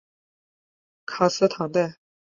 [1.05, 1.97] 卡斯唐代。